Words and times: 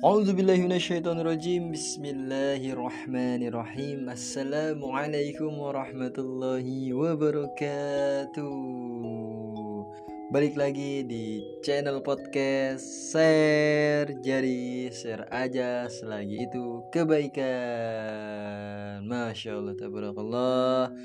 A'udzubillahiminasyaitonirrajim 0.00 1.76
Bismillahirrahmanirrahim. 1.76 4.08
Assalamualaikum 4.08 5.60
warahmatullahi 5.60 6.88
wabarakatuh. 6.96 8.48
Balik 10.32 10.56
lagi 10.56 11.04
di 11.04 11.44
channel 11.60 12.00
podcast 12.00 13.12
Share 13.12 14.08
Jadi 14.24 14.88
share 14.88 15.28
aja 15.28 15.84
selagi 15.92 16.48
itu 16.48 16.80
kebaikan. 16.88 17.44
Masya 19.04 19.60
Allah 19.60 19.76
tabarakallah. 19.76 20.96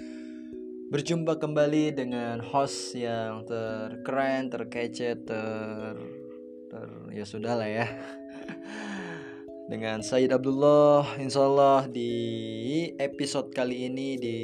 Berjumpa 0.87 1.35
kembali 1.43 1.91
dengan 1.91 2.39
host 2.39 2.95
yang 2.95 3.43
terkeren, 3.43 4.47
terkece, 4.47 5.19
ter, 5.19 5.99
ter 6.71 6.89
ya 7.11 7.27
sudah 7.27 7.59
lah 7.59 7.67
ya 7.67 7.87
dengan 9.65 10.05
Said 10.05 10.29
Abdullah 10.29 11.17
Insya 11.17 11.41
Allah 11.41 11.89
di 11.89 12.13
episode 13.01 13.49
kali 13.49 13.89
ini 13.89 14.13
di 14.13 14.39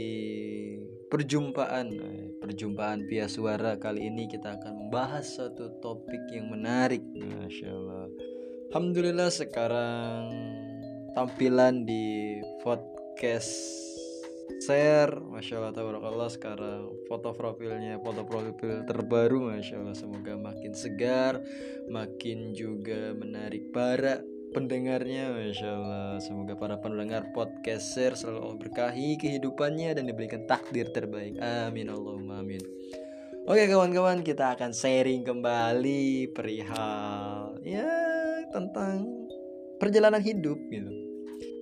perjumpaan 1.14 1.88
eh, 1.94 2.34
perjumpaan 2.42 3.06
via 3.06 3.30
suara 3.30 3.78
kali 3.78 4.10
ini 4.10 4.26
kita 4.26 4.58
akan 4.58 4.88
membahas 4.88 5.38
satu 5.38 5.78
topik 5.78 6.26
yang 6.34 6.50
menarik. 6.50 7.06
Masya 7.14 7.70
Allah 7.70 8.10
Alhamdulillah 8.74 9.30
sekarang 9.30 10.32
tampilan 11.14 11.86
di 11.86 12.42
podcast 12.66 13.52
share 14.66 15.22
Masya 15.22 15.62
Allah 15.62 15.74
Tabarakallah 15.76 16.30
sekarang 16.34 16.90
foto 17.06 17.30
profilnya 17.38 18.02
foto 18.02 18.26
profil 18.26 18.90
terbaru 18.90 19.54
Masya 19.54 19.86
Allah 19.86 19.94
semoga 19.94 20.34
makin 20.34 20.74
segar 20.74 21.38
makin 21.94 22.58
juga 22.58 23.14
menarik 23.14 23.70
para 23.70 24.31
pendengarnya 24.52 25.32
Masya 25.32 25.70
Allah. 25.72 26.20
Semoga 26.20 26.60
para 26.60 26.76
pendengar 26.78 27.32
podcast 27.32 27.96
share 27.96 28.20
selalu 28.20 28.68
berkahi 28.68 29.16
kehidupannya 29.16 29.96
dan 29.96 30.04
diberikan 30.06 30.44
takdir 30.44 30.92
terbaik. 30.92 31.40
Amin 31.40 31.88
Allahumma 31.88 32.44
amin. 32.44 32.60
Oke 33.48 33.66
kawan-kawan 33.66 34.22
kita 34.22 34.54
akan 34.54 34.76
sharing 34.76 35.26
kembali 35.26 36.30
perihal 36.36 37.58
ya 37.66 37.90
tentang 38.54 39.26
perjalanan 39.80 40.22
hidup 40.22 40.60
gitu. 40.70 40.92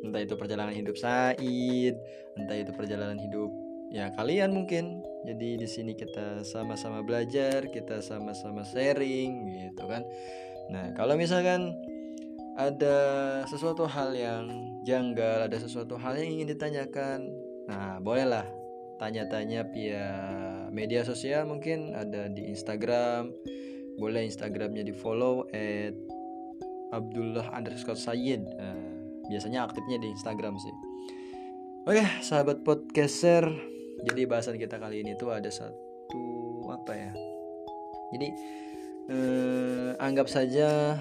Entah 0.03 0.19
itu 0.25 0.35
perjalanan 0.35 0.73
hidup 0.73 0.97
Said 0.97 1.95
entah 2.35 2.57
itu 2.57 2.71
perjalanan 2.73 3.21
hidup 3.21 3.53
ya 3.93 4.09
kalian 4.17 4.51
mungkin. 4.51 5.05
Jadi 5.29 5.61
di 5.61 5.67
sini 5.69 5.93
kita 5.93 6.41
sama-sama 6.41 7.05
belajar 7.05 7.69
kita 7.69 8.01
sama-sama 8.01 8.65
sharing 8.65 9.45
gitu 9.69 9.85
kan. 9.85 10.01
Nah 10.73 10.91
kalau 10.97 11.15
misalkan 11.15 11.77
ada 12.55 12.97
sesuatu 13.45 13.85
hal 13.85 14.15
yang 14.15 14.45
janggal 14.87 15.45
ada 15.45 15.57
sesuatu 15.59 15.99
hal 15.99 16.17
yang 16.17 16.39
ingin 16.39 16.55
ditanyakan. 16.55 17.29
Nah 17.69 18.01
bolehlah 18.01 18.47
tanya-tanya 18.97 19.67
via 19.69 20.07
media 20.73 21.05
sosial 21.05 21.45
mungkin. 21.45 21.93
Ada 21.93 22.31
di 22.31 22.49
Instagram 22.49 23.31
boleh 23.99 24.23
Instagramnya 24.25 24.87
di 24.87 24.95
follow 24.95 25.43
at 25.51 25.93
Abdullah 26.95 27.51
underscore 27.51 27.99
Sayyid. 27.99 28.41
Nah, 28.55 28.95
biasanya 29.27 29.67
aktifnya 29.67 29.99
di 29.99 30.09
Instagram 30.09 30.55
sih. 30.57 30.75
Oke 31.85 32.03
sahabat 32.23 32.63
podcaster 32.63 33.49
jadi 34.07 34.23
bahasan 34.23 34.55
kita 34.55 34.79
kali 34.79 35.03
ini 35.03 35.15
tuh 35.19 35.35
ada 35.35 35.51
satu 35.51 36.23
apa 36.71 36.93
ya? 36.95 37.11
Jadi 38.15 38.27
eh, 39.11 39.89
anggap 39.99 40.31
saja 40.31 40.95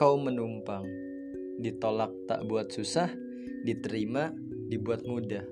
kau 0.00 0.16
menumpang. 0.16 0.88
Ditolak 1.60 2.08
tak 2.24 2.48
buat 2.48 2.72
susah 2.72 3.12
diterima 3.68 4.32
dibuat 4.72 5.04
mudah. 5.04 5.44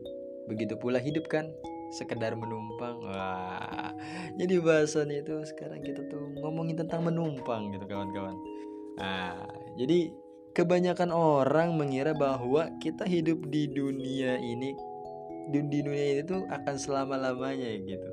Begitu 0.48 0.80
pula 0.80 0.96
hidup 0.96 1.28
kan? 1.28 1.52
Sekedar 1.92 2.32
menumpang. 2.32 3.04
Wah 3.04 3.92
jadi 4.40 4.64
bahasan 4.64 5.12
itu 5.12 5.44
sekarang 5.44 5.84
kita 5.84 6.08
tuh 6.08 6.32
ngomongin 6.40 6.80
tentang 6.80 7.04
menumpang 7.04 7.76
gitu 7.76 7.84
kawan-kawan. 7.84 8.40
Nah 8.96 9.44
jadi 9.76 10.16
kebanyakan 10.56 11.12
orang 11.12 11.76
mengira 11.76 12.16
bahwa 12.16 12.72
kita 12.80 13.04
hidup 13.04 13.44
di 13.52 13.68
dunia 13.68 14.40
ini 14.40 14.72
di, 15.52 15.60
di 15.68 15.78
dunia 15.84 16.06
ini 16.16 16.22
tuh 16.24 16.48
akan 16.48 16.76
selama-lamanya 16.80 17.68
gitu. 17.84 18.10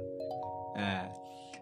Nah, 0.76 1.08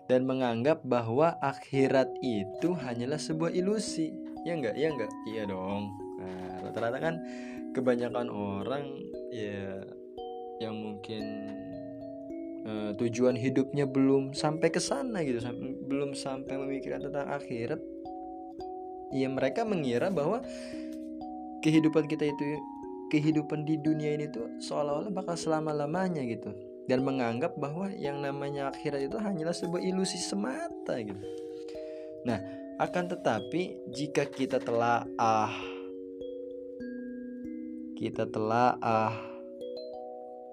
dan 0.09 0.25
menganggap 0.25 0.81
bahwa 0.85 1.37
akhirat 1.41 2.09
itu 2.21 2.73
hanyalah 2.77 3.17
sebuah 3.17 3.53
ilusi. 3.53 4.22
Ya 4.43 4.53
enggak? 4.59 4.75
Ya 4.75 4.87
enggak? 4.91 5.11
Iya 5.27 5.43
dong. 5.47 5.95
Nah, 6.19 6.67
rata-rata 6.67 6.97
kan 6.99 7.15
kebanyakan 7.73 8.27
orang 8.29 8.85
ya 9.33 9.81
yang 10.61 10.77
mungkin 10.77 11.23
uh, 12.63 12.91
tujuan 12.95 13.35
hidupnya 13.35 13.89
belum 13.89 14.31
sampai 14.31 14.69
ke 14.69 14.79
sana 14.79 15.25
gitu, 15.25 15.41
sam 15.41 15.57
belum 15.89 16.13
sampai 16.13 16.55
memikirkan 16.55 17.09
tentang 17.09 17.27
akhirat 17.33 17.81
ya 19.13 19.29
mereka 19.29 19.65
mengira 19.65 20.09
bahwa 20.09 20.41
kehidupan 21.61 22.09
kita 22.09 22.29
itu 22.29 22.45
kehidupan 23.13 23.61
di 23.63 23.77
dunia 23.77 24.17
ini 24.17 24.25
tuh 24.29 24.57
seolah-olah 24.57 25.13
bakal 25.13 25.37
selama-lamanya 25.37 26.25
gitu 26.25 26.49
dan 26.89 27.05
menganggap 27.05 27.53
bahwa 27.55 27.93
yang 27.93 28.19
namanya 28.19 28.73
akhirat 28.73 29.05
itu 29.05 29.15
hanyalah 29.21 29.55
sebuah 29.55 29.79
ilusi 29.79 30.19
semata 30.19 30.99
gitu. 30.99 31.21
Nah, 32.27 32.39
akan 32.83 33.05
tetapi 33.15 33.91
jika 33.95 34.27
kita 34.27 34.59
telah 34.59 35.07
ah 35.15 35.55
kita 37.95 38.27
telah 38.27 38.75
ah 38.83 39.15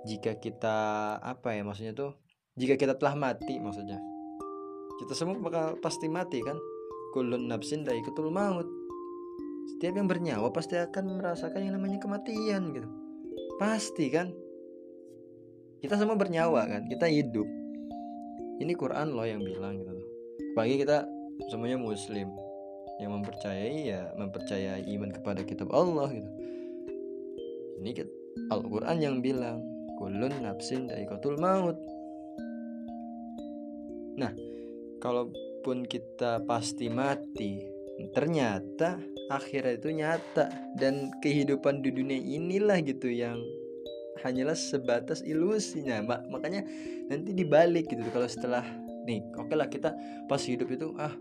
jika 0.06 0.38
kita 0.38 0.76
apa 1.18 1.58
ya 1.58 1.66
maksudnya 1.66 1.92
tuh? 1.92 2.14
Jika 2.54 2.78
kita 2.78 2.94
telah 2.96 3.18
mati 3.18 3.58
maksudnya. 3.58 3.98
Kita 5.02 5.12
semua 5.12 5.36
bakal 5.42 5.76
pasti 5.82 6.06
mati 6.06 6.38
kan? 6.40 6.56
Kulun 7.12 7.50
nafsin 7.50 7.82
daikatul 7.82 8.30
maut. 8.30 8.68
Setiap 9.76 9.98
yang 9.98 10.08
bernyawa 10.08 10.48
pasti 10.54 10.78
akan 10.78 11.20
merasakan 11.20 11.66
yang 11.66 11.74
namanya 11.76 11.98
kematian 11.98 12.72
gitu. 12.72 12.88
Pasti 13.58 14.08
kan? 14.08 14.32
Kita 15.82 15.98
semua 15.98 16.16
bernyawa 16.16 16.64
kan? 16.64 16.86
Kita 16.88 17.10
hidup. 17.10 17.48
Ini 18.60 18.72
Quran 18.76 19.16
loh 19.16 19.24
yang 19.24 19.40
bilang 19.40 19.80
gitu 19.80 20.00
bagi 20.54 20.82
kita 20.82 21.06
semuanya 21.48 21.80
muslim. 21.80 22.28
Yang 23.00 23.10
mempercayai 23.16 23.78
ya 23.88 24.12
mempercayai 24.12 24.84
iman 24.92 25.08
kepada 25.08 25.40
kitab 25.40 25.72
Allah 25.72 26.12
gitu. 26.12 26.30
Ini 27.80 27.90
Al-Quran 28.52 28.98
yang 29.00 29.16
bilang 29.24 29.64
kulun 29.96 30.44
nafsin 30.44 30.92
daikatul 30.92 31.40
maut. 31.40 31.80
Nah 34.20 34.36
kalau 35.00 35.32
pun 35.64 35.88
kita 35.88 36.44
pasti 36.44 36.92
mati 36.92 37.64
ternyata 38.12 39.00
akhirat 39.32 39.80
itu 39.80 39.92
nyata 39.92 40.48
dan 40.76 41.12
kehidupan 41.20 41.80
di 41.80 41.92
dunia 41.92 42.20
inilah 42.20 42.80
gitu 42.84 43.08
yang 43.08 43.40
hanyalah 44.20 44.56
sebatas 44.56 45.24
ilusinya. 45.24 46.04
Mak 46.04 46.28
makanya 46.28 46.68
nanti 47.08 47.32
dibalik 47.32 47.88
gitu. 47.88 48.04
Kalau 48.12 48.28
setelah 48.28 48.64
nih 49.08 49.24
oke 49.36 49.48
okay 49.48 49.56
lah 49.56 49.68
kita 49.72 49.96
pas 50.28 50.40
hidup 50.44 50.68
itu 50.68 50.92
ah 51.00 51.12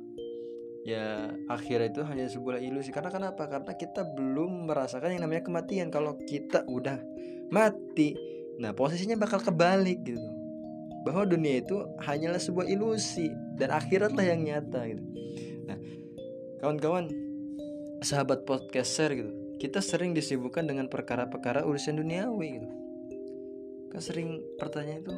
ya 0.89 1.29
akhirat 1.45 1.93
itu 1.93 2.01
hanya 2.01 2.25
sebuah 2.25 2.57
ilusi 2.57 2.89
karena 2.89 3.13
kenapa 3.13 3.45
karena 3.45 3.77
kita 3.77 4.01
belum 4.01 4.65
merasakan 4.65 5.13
yang 5.13 5.29
namanya 5.29 5.45
kematian 5.45 5.93
kalau 5.93 6.17
kita 6.25 6.65
udah 6.65 6.97
mati 7.53 8.17
nah 8.57 8.73
posisinya 8.73 9.15
bakal 9.15 9.37
kebalik 9.37 10.01
gitu 10.01 10.39
bahwa 11.03 11.23
dunia 11.23 11.63
itu 11.63 11.79
hanyalah 12.03 12.41
sebuah 12.41 12.67
ilusi 12.67 13.31
dan 13.55 13.71
akhiratlah 13.71 14.25
yang 14.25 14.43
nyata 14.43 14.83
gitu. 14.83 15.03
Nah, 15.63 15.77
kawan-kawan, 16.59 17.07
sahabat 18.03 18.43
podcaster 18.43 19.15
gitu, 19.15 19.31
kita 19.59 19.79
sering 19.79 20.11
disibukkan 20.11 20.67
dengan 20.67 20.91
perkara-perkara 20.91 21.63
urusan 21.63 22.03
duniawi 22.03 22.47
gitu. 22.59 22.69
Kan 23.89 24.01
sering 24.03 24.43
pertanyaan 24.59 25.01
itu 25.07 25.13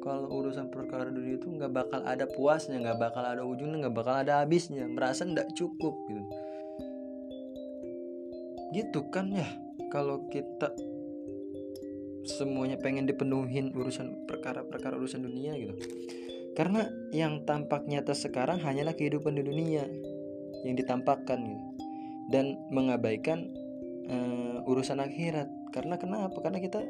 kalau 0.00 0.28
urusan 0.32 0.72
perkara 0.72 1.08
dunia 1.08 1.36
itu 1.36 1.48
nggak 1.48 1.72
bakal 1.72 2.00
ada 2.04 2.24
puasnya, 2.24 2.80
nggak 2.80 2.98
bakal 2.98 3.24
ada 3.24 3.44
ujungnya, 3.44 3.86
nggak 3.86 3.96
bakal 3.96 4.14
ada 4.16 4.40
habisnya, 4.40 4.88
merasa 4.88 5.28
nggak 5.28 5.52
cukup 5.52 5.94
gitu. 6.08 6.24
Gitu 8.72 9.00
kan 9.12 9.28
ya, 9.30 9.46
kalau 9.92 10.24
kita 10.32 10.72
semuanya 12.24 12.80
pengen 12.80 13.04
dipenuhin 13.04 13.72
urusan 13.76 14.24
perkara-perkara 14.24 14.96
urusan 14.96 15.24
dunia 15.24 15.56
gitu. 15.56 15.74
Karena 16.56 16.88
yang 17.14 17.46
tampak 17.46 17.86
nyata 17.86 18.12
sekarang 18.12 18.60
hanyalah 18.60 18.92
kehidupan 18.94 19.38
di 19.38 19.42
dunia 19.46 19.86
yang 20.66 20.74
ditampakkan 20.76 21.40
gitu. 21.40 21.64
Dan 22.30 22.54
mengabaikan 22.70 23.50
uh, 24.06 24.62
urusan 24.70 25.02
akhirat. 25.02 25.50
Karena 25.74 25.98
kenapa? 25.98 26.38
Karena 26.42 26.62
kita 26.62 26.82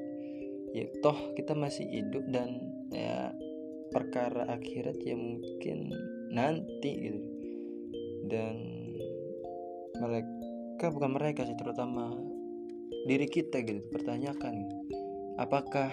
ya 0.71 0.87
toh 1.03 1.35
kita 1.35 1.59
masih 1.59 1.87
hidup 1.89 2.25
dan 2.31 2.70
ya 2.91 3.35
perkara 3.91 4.47
akhirat 4.51 4.99
ya 5.03 5.15
mungkin 5.19 5.91
nanti 6.31 6.91
gitu. 7.11 7.21
Dan 8.31 8.57
mereka 9.99 10.91
bukan 10.93 11.11
mereka 11.15 11.43
sih 11.45 11.59
terutama 11.59 12.15
diri 13.09 13.27
kita 13.27 13.65
gitu 13.65 13.81
pertanyakan 13.89 14.69
apakah 15.41 15.89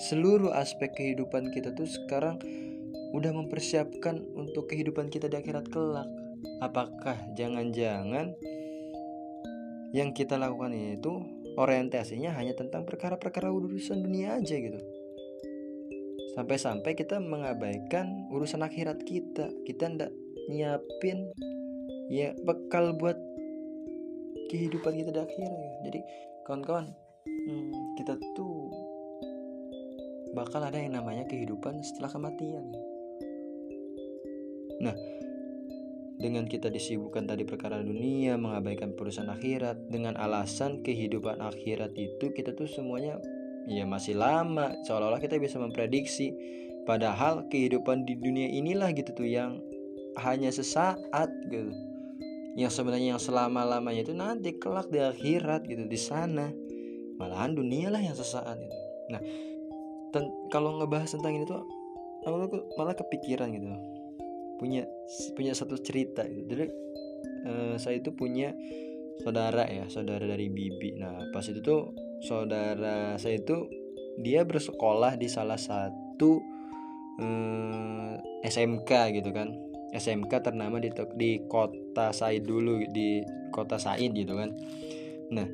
seluruh 0.00 0.52
aspek 0.52 0.92
kehidupan 0.92 1.52
kita 1.52 1.72
tuh 1.72 1.88
sekarang 1.88 2.36
udah 3.12 3.32
mempersiapkan 3.32 4.24
untuk 4.36 4.72
kehidupan 4.72 5.12
kita 5.12 5.28
di 5.28 5.36
akhirat 5.36 5.68
kelak? 5.68 6.08
Apakah 6.64 7.16
jangan-jangan 7.36 8.32
yang 9.92 10.16
kita 10.16 10.40
lakukan 10.40 10.72
itu 10.72 11.20
orientasinya 11.60 12.32
hanya 12.32 12.56
tentang 12.56 12.88
perkara-perkara 12.88 13.52
urusan 13.52 14.00
dunia 14.00 14.40
aja 14.40 14.56
gitu 14.56 14.80
sampai-sampai 16.32 16.96
kita 16.96 17.20
mengabaikan 17.20 18.28
urusan 18.32 18.64
akhirat 18.64 19.04
kita 19.04 19.52
kita 19.68 19.84
ndak 19.92 20.12
nyiapin 20.48 21.28
ya 22.08 22.32
bekal 22.42 22.96
buat 22.96 23.16
kehidupan 24.48 24.92
kita 24.96 25.10
di 25.12 25.20
akhirat 25.20 25.58
ya. 25.60 25.72
jadi 25.88 26.00
kawan-kawan 26.48 26.92
hmm, 27.24 27.72
kita 28.00 28.16
tuh 28.32 28.72
bakal 30.32 30.64
ada 30.64 30.80
yang 30.80 30.96
namanya 30.96 31.28
kehidupan 31.28 31.84
setelah 31.84 32.08
kematian 32.08 32.64
nah 34.80 34.96
dengan 36.16 36.46
kita 36.46 36.70
disibukkan 36.70 37.26
tadi 37.26 37.42
perkara 37.42 37.82
dunia 37.82 38.38
mengabaikan 38.38 38.94
perusahaan 38.94 39.28
akhirat 39.28 39.90
dengan 39.90 40.14
alasan 40.16 40.80
kehidupan 40.80 41.42
akhirat 41.42 41.92
itu 41.98 42.30
kita 42.30 42.54
tuh 42.54 42.70
semuanya 42.70 43.18
ya 43.68 43.84
masih 43.86 44.18
lama. 44.18 44.74
Seolah-olah 44.86 45.22
kita 45.22 45.38
bisa 45.38 45.58
memprediksi. 45.58 46.34
Padahal 46.82 47.46
kehidupan 47.46 48.02
di 48.02 48.18
dunia 48.18 48.50
inilah 48.50 48.90
gitu 48.90 49.14
tuh 49.14 49.28
yang 49.28 49.62
hanya 50.18 50.50
sesaat 50.50 51.30
gitu. 51.46 51.70
Yang 52.58 52.76
sebenarnya 52.76 53.16
yang 53.16 53.22
selama-lamanya 53.22 54.02
itu 54.02 54.14
nanti 54.14 54.58
kelak 54.58 54.90
di 54.90 54.98
akhirat 54.98 55.64
gitu 55.64 55.86
di 55.86 55.98
sana. 55.98 56.50
Malahan 57.16 57.54
dunia 57.54 57.86
lah 57.86 58.02
yang 58.02 58.18
sesaat 58.18 58.58
itu 58.58 58.78
nah 59.10 59.20
ten 60.14 60.24
kalau 60.48 60.80
ngebahas 60.80 61.12
tentang 61.12 61.36
ini 61.36 61.44
tuh 61.44 61.60
aku 62.24 62.64
malah 62.80 62.96
kepikiran 62.96 63.52
gitu. 63.52 63.66
Punya 64.56 64.86
punya 65.34 65.52
satu 65.52 65.76
cerita 65.80 66.22
gitu. 66.28 66.46
Jadi 66.48 66.64
uh, 67.48 67.74
saya 67.76 67.98
itu 67.98 68.14
punya 68.14 68.54
saudara 69.20 69.66
ya 69.66 69.88
saudara 69.90 70.24
dari 70.24 70.48
bibi. 70.48 70.96
Nah 70.96 71.28
pas 71.34 71.44
itu 71.44 71.60
tuh 71.60 71.92
saudara 72.22 73.18
saya 73.18 73.42
itu 73.42 73.66
dia 74.22 74.46
bersekolah 74.46 75.18
di 75.18 75.26
salah 75.26 75.58
satu 75.58 76.38
eh, 77.18 78.14
SMK 78.46 78.90
gitu 79.18 79.30
kan 79.34 79.72
SMK 79.92 80.32
ternama 80.40 80.80
di 80.80 80.88
di 81.14 81.44
kota 81.44 82.16
Said 82.16 82.48
dulu 82.48 82.80
di 82.88 83.20
kota 83.52 83.76
Said 83.76 84.16
gitu 84.16 84.32
kan. 84.40 84.56
Nah, 85.28 85.44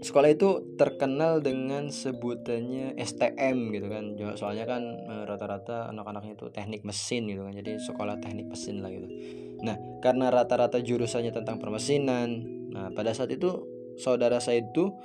sekolah 0.00 0.32
itu 0.32 0.72
terkenal 0.80 1.44
dengan 1.44 1.92
sebutannya 1.92 2.96
STM 2.96 3.76
gitu 3.76 3.92
kan. 3.92 4.16
Soalnya 4.40 4.64
kan 4.64 4.82
eh, 4.88 5.24
rata-rata 5.28 5.92
anak-anaknya 5.92 6.32
itu 6.40 6.48
teknik 6.48 6.82
mesin 6.88 7.28
gitu 7.28 7.44
kan. 7.44 7.52
Jadi 7.52 7.76
sekolah 7.76 8.16
teknik 8.24 8.48
mesin 8.48 8.80
lah 8.80 8.88
gitu. 8.88 9.06
Nah, 9.62 9.76
karena 10.00 10.32
rata-rata 10.32 10.80
jurusannya 10.80 11.30
tentang 11.30 11.60
permesinan. 11.60 12.42
Nah, 12.72 12.88
pada 12.96 13.12
saat 13.12 13.28
itu 13.36 13.68
saudara 14.00 14.40
saya 14.40 14.64
itu 14.64 14.96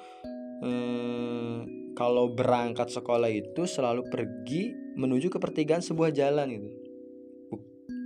eh, 0.64 1.58
kalau 1.98 2.30
berangkat 2.30 2.94
sekolah 2.94 3.30
itu 3.34 3.66
selalu 3.66 4.06
pergi 4.08 4.74
menuju 4.98 5.34
ke 5.34 5.42
pertigaan 5.42 5.82
sebuah 5.82 6.14
jalan 6.14 6.48
gitu. 6.54 6.70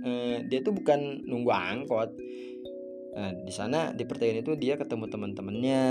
Eh, 0.02 0.36
dia 0.50 0.58
tuh 0.64 0.74
bukan 0.74 1.22
nunggu 1.28 1.52
angkot. 1.52 2.10
Nah 3.12 3.30
di 3.44 3.52
sana 3.52 3.92
di 3.92 4.08
pertanyaan 4.08 4.40
itu 4.40 4.56
dia 4.56 4.80
ketemu 4.80 5.04
teman-temannya 5.12 5.84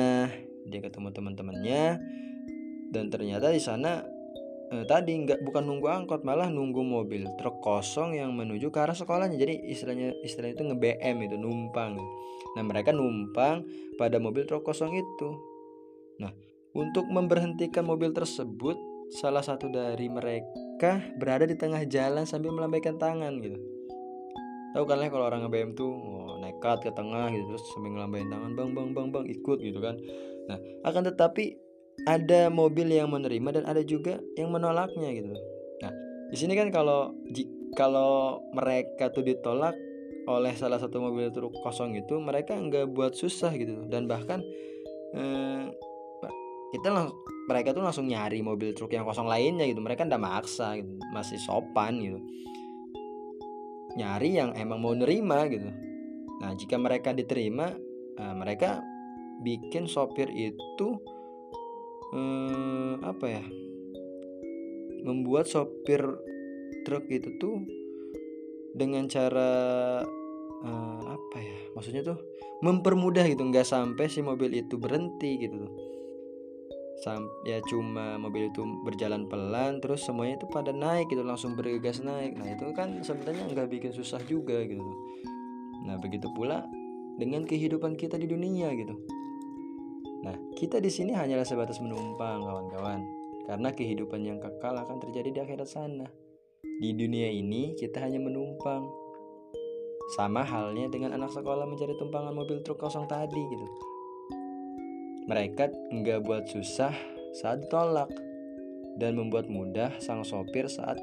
dia 0.66 0.82
ketemu 0.82 1.10
teman-temannya 1.14 1.84
dan 2.92 3.08
ternyata 3.08 3.50
di 3.50 3.62
sana 3.62 4.04
eh, 4.74 4.84
tadi 4.86 5.16
nggak 5.16 5.46
bukan 5.46 5.64
nunggu 5.64 5.88
angkot 5.88 6.22
malah 6.28 6.52
nunggu 6.52 6.84
mobil 6.84 7.24
truk 7.40 7.64
kosong 7.64 8.18
yang 8.18 8.36
menuju 8.36 8.74
ke 8.74 8.80
arah 8.84 8.98
sekolahnya. 8.98 9.38
Jadi 9.40 9.64
istilahnya 9.72 10.18
istilahnya 10.26 10.56
itu 10.60 10.64
nge 10.68 10.78
BM 10.78 11.18
itu 11.26 11.38
numpang. 11.40 11.96
Nah 12.58 12.64
mereka 12.66 12.92
numpang 12.92 13.64
pada 13.96 14.20
mobil 14.20 14.44
truk 14.44 14.68
kosong 14.68 14.92
itu. 14.98 15.30
Nah 16.20 16.34
untuk 16.72 17.08
memberhentikan 17.12 17.84
mobil 17.84 18.16
tersebut 18.16 18.80
salah 19.12 19.44
satu 19.44 19.68
dari 19.68 20.08
mereka 20.08 21.04
berada 21.20 21.44
di 21.44 21.60
tengah 21.60 21.84
jalan 21.84 22.24
sambil 22.24 22.56
melambaikan 22.56 22.96
tangan 22.96 23.44
gitu. 23.44 23.60
Tahu 24.72 24.88
kan 24.88 25.04
lah 25.04 25.12
kalau 25.12 25.28
orang 25.28 25.44
nge-BM 25.44 25.76
tuh 25.76 25.92
oh, 25.92 26.40
nekat 26.40 26.80
ke 26.80 26.96
tengah 26.96 27.28
gitu 27.36 27.44
terus 27.52 27.64
sambil 27.76 27.92
ngelambain 27.92 28.32
tangan 28.32 28.56
bang 28.56 28.72
bang 28.72 28.90
bang 28.96 29.08
bang 29.12 29.26
ikut 29.28 29.58
gitu 29.60 29.80
kan. 29.84 30.00
Nah 30.48 30.58
akan 30.88 31.12
tetapi 31.12 31.60
ada 32.08 32.48
mobil 32.48 32.88
yang 32.88 33.12
menerima 33.12 33.62
dan 33.62 33.64
ada 33.68 33.84
juga 33.84 34.24
yang 34.40 34.48
menolaknya 34.56 35.12
gitu. 35.12 35.36
Nah 35.84 35.92
di 36.32 36.38
sini 36.40 36.56
kan 36.56 36.72
kalau 36.72 37.12
kalau 37.76 38.40
mereka 38.56 39.12
tuh 39.12 39.28
ditolak 39.28 39.76
oleh 40.32 40.56
salah 40.56 40.80
satu 40.80 41.04
mobil 41.04 41.28
truk 41.36 41.52
kosong 41.68 42.00
itu 42.00 42.16
mereka 42.24 42.56
nggak 42.56 42.96
buat 42.96 43.12
susah 43.12 43.52
gitu. 43.60 43.92
Dan 43.92 44.08
bahkan 44.08 44.40
eh, 45.12 45.68
kita 46.72 46.88
lang 46.88 47.12
mereka 47.52 47.76
tuh 47.76 47.84
langsung 47.84 48.08
nyari 48.08 48.40
mobil 48.40 48.72
truk 48.72 48.96
yang 48.96 49.04
kosong 49.04 49.28
lainnya 49.28 49.68
gitu. 49.68 49.84
Mereka 49.84 50.08
ndak 50.08 50.24
maksa 50.24 50.80
gitu 50.80 50.88
masih 51.12 51.36
sopan 51.44 52.00
gitu. 52.00 52.20
Nyari 54.00 54.40
yang 54.40 54.56
emang 54.56 54.80
mau 54.80 54.96
nerima 54.96 55.44
gitu. 55.52 55.68
Nah 56.40 56.56
jika 56.56 56.80
mereka 56.80 57.12
diterima 57.12 57.76
nah, 58.16 58.34
mereka 58.34 58.80
bikin 59.44 59.92
sopir 59.92 60.32
itu 60.32 60.96
eh, 62.16 62.94
apa 63.04 63.26
ya 63.28 63.44
membuat 65.04 65.50
sopir 65.50 66.00
truk 66.88 67.10
itu 67.12 67.36
tuh 67.36 67.60
dengan 68.72 69.12
cara 69.12 69.52
eh, 70.64 71.02
apa 71.04 71.38
ya 71.42 71.58
maksudnya 71.76 72.16
tuh 72.16 72.20
mempermudah 72.64 73.28
gitu. 73.28 73.44
Nggak 73.44 73.68
sampai 73.68 74.08
si 74.08 74.24
mobil 74.24 74.56
itu 74.56 74.80
berhenti 74.80 75.36
gitu 75.36 75.91
ya 77.42 77.58
cuma 77.66 78.22
mobil 78.22 78.54
itu 78.54 78.62
berjalan 78.86 79.26
pelan 79.26 79.82
terus 79.82 80.06
semuanya 80.06 80.38
itu 80.38 80.46
pada 80.46 80.70
naik 80.70 81.10
gitu 81.10 81.26
langsung 81.26 81.58
bergegas 81.58 82.06
naik. 82.06 82.38
Nah 82.38 82.54
itu 82.54 82.70
kan 82.78 83.02
sebenarnya 83.02 83.50
nggak 83.50 83.68
bikin 83.74 83.92
susah 83.92 84.22
juga 84.30 84.62
gitu. 84.62 84.86
Nah 85.82 85.98
begitu 85.98 86.30
pula 86.38 86.62
dengan 87.18 87.50
kehidupan 87.50 87.98
kita 87.98 88.22
di 88.22 88.30
dunia 88.30 88.70
gitu. 88.78 88.94
Nah 90.22 90.38
kita 90.54 90.78
di 90.78 90.94
sini 90.94 91.18
hanyalah 91.18 91.46
sebatas 91.46 91.82
menumpang 91.82 92.46
kawan-kawan. 92.46 93.02
Karena 93.50 93.74
kehidupan 93.74 94.22
yang 94.22 94.38
kekal 94.38 94.78
akan 94.78 95.02
terjadi 95.02 95.30
di 95.34 95.40
akhirat 95.42 95.66
sana. 95.66 96.06
Di 96.62 96.94
dunia 96.94 97.34
ini 97.34 97.74
kita 97.82 97.98
hanya 97.98 98.22
menumpang. 98.22 98.86
Sama 100.14 100.46
halnya 100.46 100.86
dengan 100.92 101.18
anak 101.18 101.34
sekolah 101.34 101.66
mencari 101.66 101.98
tumpangan 101.98 102.36
mobil 102.36 102.62
truk 102.62 102.78
kosong 102.78 103.08
tadi 103.10 103.42
gitu 103.48 103.91
mereka 105.30 105.70
nggak 105.70 106.26
buat 106.26 106.50
susah 106.50 106.94
saat 107.32 107.66
ditolak 107.66 108.10
dan 108.98 109.16
membuat 109.16 109.48
mudah 109.48 109.94
sang 110.02 110.26
sopir 110.26 110.68
saat 110.68 111.00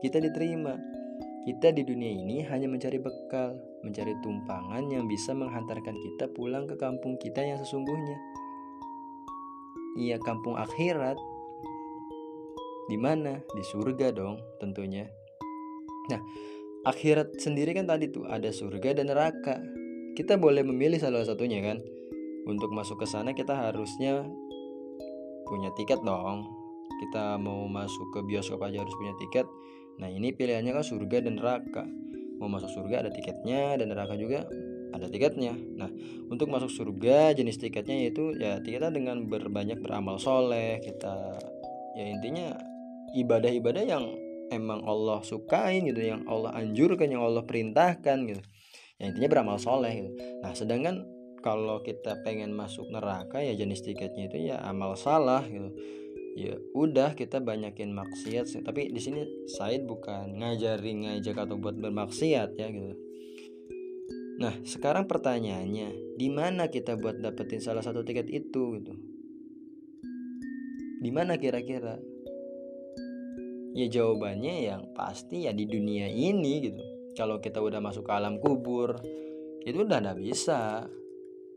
kita 0.00 0.22
diterima. 0.22 0.80
Kita 1.40 1.72
di 1.72 1.82
dunia 1.84 2.08
ini 2.08 2.44
hanya 2.44 2.68
mencari 2.68 3.00
bekal, 3.00 3.56
mencari 3.80 4.12
tumpangan 4.20 4.84
yang 4.92 5.08
bisa 5.08 5.32
menghantarkan 5.32 5.96
kita 5.96 6.28
pulang 6.36 6.68
ke 6.68 6.76
kampung 6.76 7.16
kita 7.16 7.40
yang 7.40 7.56
sesungguhnya. 7.56 8.16
Iya, 9.96 10.20
kampung 10.20 10.60
akhirat. 10.60 11.16
Di 12.92 12.96
mana? 13.00 13.40
Di 13.40 13.64
surga 13.64 14.12
dong, 14.12 14.36
tentunya. 14.60 15.08
Nah, 16.12 16.20
akhirat 16.84 17.40
sendiri 17.40 17.72
kan 17.72 17.88
tadi 17.88 18.12
tuh 18.12 18.28
ada 18.28 18.52
surga 18.52 19.00
dan 19.00 19.08
neraka. 19.08 19.64
Kita 20.14 20.36
boleh 20.36 20.60
memilih 20.60 21.00
salah 21.00 21.24
satunya 21.24 21.64
kan? 21.64 21.80
Untuk 22.48 22.72
masuk 22.72 23.02
ke 23.02 23.06
sana 23.08 23.36
kita 23.36 23.52
harusnya 23.52 24.24
punya 25.50 25.74
tiket 25.74 26.00
dong. 26.06 26.46
Kita 27.00 27.40
mau 27.40 27.66
masuk 27.66 28.12
ke 28.12 28.20
bioskop 28.22 28.62
aja 28.62 28.84
harus 28.84 28.94
punya 28.94 29.16
tiket. 29.18 29.48
Nah 29.98 30.08
ini 30.08 30.30
pilihannya 30.30 30.70
kan 30.70 30.84
surga 30.84 31.26
dan 31.26 31.40
neraka. 31.40 31.84
Mau 32.40 32.48
masuk 32.48 32.72
surga 32.72 33.04
ada 33.04 33.10
tiketnya 33.12 33.76
dan 33.76 33.92
neraka 33.92 34.16
juga 34.16 34.48
ada 34.94 35.10
tiketnya. 35.10 35.52
Nah 35.76 35.90
untuk 36.30 36.48
masuk 36.48 36.70
surga 36.70 37.36
jenis 37.36 37.60
tiketnya 37.60 38.06
yaitu 38.06 38.32
ya 38.38 38.62
kita 38.62 38.88
dengan 38.88 39.28
berbanyak 39.28 39.82
beramal 39.82 40.16
soleh 40.16 40.80
kita 40.80 41.36
ya 41.98 42.04
intinya 42.06 42.56
ibadah-ibadah 43.12 43.84
yang 43.84 44.04
emang 44.54 44.82
Allah 44.86 45.20
sukain 45.22 45.86
gitu 45.86 46.00
yang 46.00 46.24
Allah 46.26 46.54
anjurkan 46.56 47.10
yang 47.10 47.22
Allah 47.22 47.44
perintahkan 47.44 48.18
gitu. 48.28 48.42
Ya 49.00 49.08
intinya 49.08 49.28
beramal 49.28 49.56
soleh 49.56 49.92
gitu. 49.92 50.10
Nah 50.44 50.52
sedangkan 50.52 51.19
kalau 51.40 51.80
kita 51.84 52.20
pengen 52.24 52.52
masuk 52.52 52.88
neraka 52.92 53.40
ya 53.40 53.56
jenis 53.56 53.84
tiketnya 53.84 54.28
itu 54.28 54.52
ya 54.52 54.60
amal 54.64 54.96
salah 54.96 55.44
gitu 55.44 55.72
ya 56.38 56.54
udah 56.72 57.18
kita 57.18 57.42
banyakin 57.42 57.90
maksiat 57.90 58.62
tapi 58.62 58.94
di 58.94 59.00
sini 59.02 59.26
Said 59.50 59.84
bukan 59.84 60.38
ngajari 60.38 60.92
ngajak 61.04 61.36
atau 61.48 61.58
buat 61.58 61.74
bermaksiat 61.74 62.54
ya 62.54 62.68
gitu 62.70 63.10
Nah, 64.40 64.56
sekarang 64.64 65.04
pertanyaannya, 65.04 66.16
di 66.16 66.32
mana 66.32 66.72
kita 66.72 66.96
buat 66.96 67.20
dapetin 67.20 67.60
salah 67.60 67.84
satu 67.84 68.00
tiket 68.00 68.24
itu 68.32 68.80
gitu? 68.80 68.96
Di 71.04 71.12
mana 71.12 71.36
kira-kira? 71.36 72.00
Ya 73.76 73.86
jawabannya 73.86 74.64
yang 74.64 74.82
pasti 74.96 75.44
ya 75.44 75.52
di 75.52 75.68
dunia 75.68 76.08
ini 76.08 76.56
gitu. 76.64 76.80
Kalau 77.12 77.36
kita 77.44 77.60
udah 77.60 77.84
masuk 77.84 78.08
ke 78.08 78.12
alam 78.16 78.40
kubur, 78.40 78.96
itu 79.60 79.84
udah 79.84 80.08
nggak 80.08 80.20
bisa. 80.24 80.88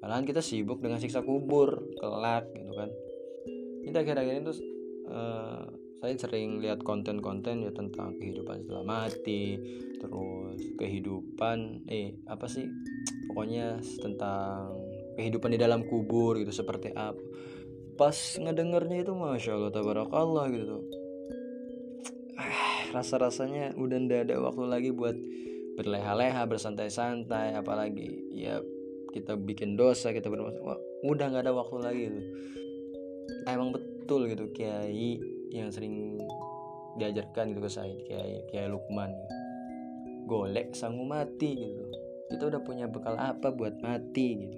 Malahan 0.03 0.27
kita 0.27 0.43
sibuk 0.43 0.83
dengan 0.83 0.99
siksa 0.99 1.23
kubur, 1.23 1.79
kelak 1.95 2.51
gitu 2.51 2.75
kan. 2.75 2.91
Kita 3.87 4.03
kira-kira 4.03 4.43
itu 4.43 4.53
uh, 5.07 5.63
saya 6.03 6.19
sering 6.19 6.59
lihat 6.59 6.83
konten-konten 6.83 7.63
ya 7.63 7.71
tentang 7.71 8.19
kehidupan 8.19 8.67
setelah 8.67 8.83
mati 8.83 9.55
terus 10.03 10.59
kehidupan 10.75 11.87
eh 11.87 12.19
apa 12.27 12.43
sih 12.43 12.67
pokoknya 13.31 13.79
tentang 14.03 14.75
kehidupan 15.15 15.55
di 15.55 15.59
dalam 15.63 15.87
kubur 15.87 16.35
gitu 16.35 16.51
seperti 16.51 16.91
apa 16.91 17.15
pas 17.95 18.35
ngedengarnya 18.35 19.07
itu 19.07 19.15
masya 19.15 19.55
allah 19.55 19.71
tabarakallah 19.71 20.51
gitu 20.51 20.83
ah, 22.35 22.91
rasa 22.91 23.23
rasanya 23.23 23.71
udah 23.79 23.97
ndak 24.03 24.27
ada 24.27 24.43
waktu 24.43 24.63
lagi 24.67 24.89
buat 24.91 25.15
berleha-leha 25.79 26.43
bersantai-santai 26.51 27.55
apalagi 27.55 28.27
ya 28.35 28.59
kita 29.13 29.37
bikin 29.37 29.77
dosa 29.77 30.09
kita 30.09 30.27
bermasalah 30.27 30.81
udah 31.05 31.25
nggak 31.29 31.45
ada 31.45 31.53
waktu 31.53 31.77
lagi 31.79 32.01
gitu. 32.09 32.21
Emang 33.45 33.69
betul 33.71 34.25
gitu 34.27 34.49
kiai 34.51 35.21
yang 35.53 35.69
sering 35.69 36.17
diajarkan 36.97 37.53
gitu 37.53 37.61
ke 37.61 37.71
saya 37.71 37.93
kayak 38.09 38.49
kayak 38.49 38.73
Lukman 38.73 39.13
golek 40.25 40.73
sanggup 40.73 41.07
mati 41.07 41.53
gitu. 41.53 41.85
Kita 42.33 42.49
udah 42.49 42.61
punya 42.65 42.89
bekal 42.89 43.13
apa 43.15 43.53
buat 43.53 43.77
mati 43.79 44.27
gitu. 44.49 44.57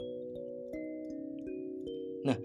Nah 2.24 2.38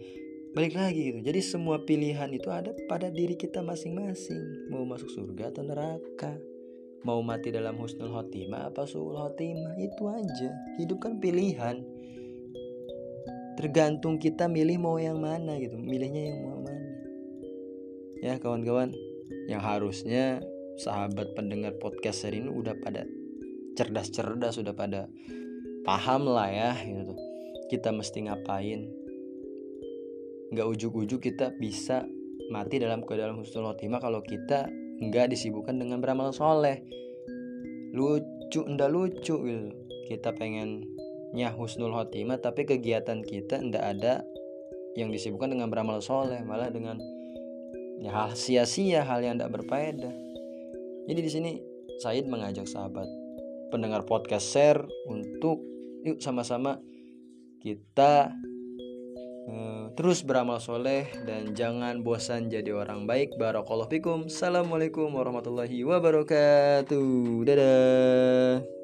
balik 0.50 0.74
lagi 0.74 1.14
gitu. 1.14 1.18
Jadi 1.22 1.40
semua 1.46 1.78
pilihan 1.86 2.28
itu 2.34 2.50
ada 2.50 2.74
pada 2.90 3.06
diri 3.06 3.38
kita 3.38 3.62
masing-masing. 3.62 4.68
Mau 4.74 4.82
masuk 4.82 5.08
surga 5.14 5.54
atau 5.54 5.62
neraka 5.62 6.34
mau 7.06 7.20
mati 7.24 7.48
dalam 7.52 7.80
husnul 7.80 8.12
khotimah 8.12 8.72
apa 8.72 8.84
suul 8.84 9.16
khotimah? 9.16 9.76
Itu 9.80 10.10
aja. 10.10 10.50
Hidup 10.76 11.00
kan 11.00 11.20
pilihan. 11.20 11.80
Tergantung 13.56 14.16
kita 14.16 14.48
milih 14.48 14.80
mau 14.80 14.96
yang 14.96 15.20
mana 15.20 15.56
gitu. 15.60 15.76
Milihnya 15.76 16.34
yang 16.34 16.40
mau 16.44 16.58
mana. 16.64 16.90
Ya 18.20 18.36
kawan-kawan. 18.40 18.92
Yang 19.48 19.62
harusnya 19.62 20.24
sahabat 20.80 21.36
pendengar 21.36 21.76
podcast 21.76 22.24
hari 22.24 22.40
ini 22.40 22.50
udah 22.50 22.74
pada 22.80 23.04
cerdas-cerdas 23.76 24.58
sudah 24.58 24.74
pada 24.74 25.06
paham 25.86 26.28
lah 26.28 26.48
ya 26.50 26.72
gitu 26.84 27.14
kita 27.70 27.94
mesti 27.94 28.26
ngapain? 28.26 28.90
Nggak 30.50 30.66
ujuk-ujuk 30.66 31.22
kita 31.30 31.54
bisa 31.54 32.02
mati 32.50 32.82
dalam 32.82 33.06
keadaan 33.06 33.38
husnul 33.38 33.70
khotimah 33.70 34.02
kalau 34.02 34.18
kita 34.26 34.66
nggak 35.00 35.32
disibukkan 35.32 35.80
dengan 35.80 35.98
beramal 36.04 36.30
soleh. 36.36 36.84
Lucu 37.96 38.62
ndak 38.68 38.90
lucu 38.92 39.36
gitu 39.40 39.72
kita 40.10 40.34
pengennya 40.34 41.54
husnul 41.54 41.94
khotimah 41.94 42.42
tapi 42.42 42.66
kegiatan 42.66 43.22
kita 43.22 43.62
ndak 43.62 43.84
ada 43.96 44.14
yang 44.98 45.08
disibukkan 45.08 45.56
dengan 45.56 45.72
beramal 45.72 46.04
soleh. 46.04 46.44
Malah 46.44 46.68
dengan 46.68 47.00
ya 48.00 48.12
hal 48.12 48.36
sia-sia 48.36 49.02
hal 49.02 49.24
yang 49.24 49.40
tidak 49.40 49.60
berfaedah. 49.60 50.14
Jadi 51.08 51.20
di 51.20 51.30
sini 51.30 51.52
Said 52.00 52.28
mengajak 52.28 52.64
sahabat 52.64 53.04
pendengar 53.68 54.08
podcast 54.08 54.48
share 54.48 54.80
untuk 55.04 55.60
yuk 56.00 56.16
sama-sama 56.18 56.80
kita 57.60 58.32
terus 59.94 60.24
beramal 60.24 60.58
soleh 60.62 61.10
dan 61.28 61.52
jangan 61.52 62.00
bosan 62.00 62.48
jadi 62.48 62.72
orang 62.72 63.04
baik. 63.04 63.36
Barakallahu 63.36 64.26
assalamualaikum 64.26 65.12
warahmatullahi 65.12 65.84
wabarakatuh. 65.84 67.44
Dadah 67.44 68.79